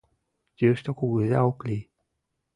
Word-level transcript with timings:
Йӱштӧ 0.61 0.91
кугыза 0.99 1.39
ок 1.49 1.59
лий. 1.67 1.83